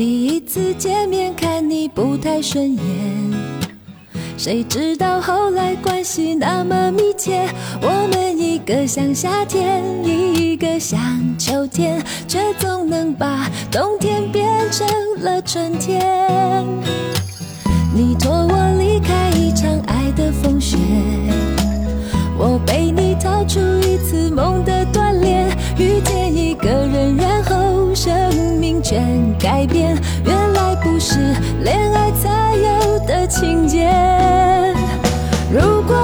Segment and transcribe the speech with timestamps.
[0.00, 2.82] 第一次见面看你不太顺眼。
[4.38, 7.46] 谁知道后来关系那么密切
[7.82, 10.98] 我们一个像夏天一个像
[11.38, 16.00] 秋天却总能把冬天变成了春天。
[17.94, 19.19] 你拖我离开
[29.38, 31.18] 改变原来不是
[31.62, 33.90] 恋爱才有的情节。
[35.52, 35.99] 如果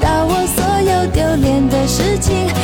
[0.00, 2.55] 到我所有丢脸的事情